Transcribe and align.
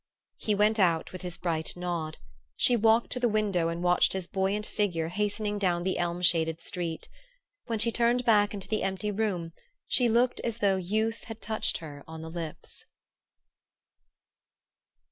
He 0.37 0.55
went 0.55 0.79
out 0.79 1.11
with 1.11 1.21
his 1.21 1.37
bright 1.37 1.77
nod. 1.77 2.17
She 2.57 2.75
walked 2.75 3.11
to 3.11 3.19
the 3.19 3.29
window 3.29 3.67
and 3.67 3.83
watched 3.83 4.13
his 4.13 4.25
buoyant 4.25 4.65
figure 4.65 5.09
hastening 5.09 5.59
down 5.59 5.83
the 5.83 5.99
elm 5.99 6.23
shaded 6.23 6.59
street. 6.59 7.07
When 7.67 7.77
she 7.77 7.91
turned 7.91 8.25
back 8.25 8.51
into 8.55 8.67
the 8.67 8.81
empty 8.81 9.11
room 9.11 9.53
she 9.87 10.09
looked 10.09 10.39
as 10.39 10.57
though 10.57 10.77
youth 10.77 11.25
had 11.25 11.39
touched 11.39 11.77
her 11.85 12.03
on 12.07 12.23
the 12.23 12.31
lips. 12.31 12.83